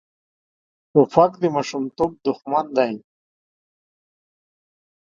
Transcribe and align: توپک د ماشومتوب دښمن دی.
توپک 0.91 1.31
د 1.41 1.43
ماشومتوب 1.55 2.11
دښمن 2.25 2.65
دی. 2.77 2.93